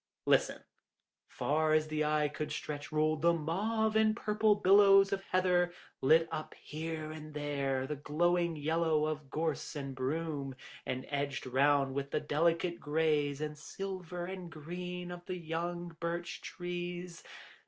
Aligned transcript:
Listen: 0.25 0.63
'Far 1.29 1.73
as 1.75 1.87
the 1.89 2.03
eye 2.03 2.27
could 2.27 2.51
stretch 2.51 2.91
rolled 2.91 3.21
the 3.21 3.33
mauve 3.33 3.95
and 3.95 4.15
purple 4.17 4.55
billows 4.55 5.13
of 5.13 5.21
heather, 5.25 5.71
lit 6.01 6.27
up 6.31 6.55
here 6.55 7.11
and 7.11 7.35
there 7.35 7.81
with 7.81 7.89
the 7.89 7.95
glowing 7.97 8.55
yellow 8.55 9.05
of 9.05 9.29
gorse 9.29 9.75
and 9.75 9.93
broom, 9.93 10.55
and 10.87 11.05
edged 11.09 11.45
round 11.45 11.93
with 11.93 12.09
the 12.09 12.19
delicate 12.19 12.79
greys 12.79 13.41
and 13.41 13.59
silver 13.59 14.25
and 14.25 14.49
green 14.51 15.11
of 15.11 15.23
the 15.27 15.37
young 15.37 15.95
birch 15.99 16.41
trees. 16.41 17.21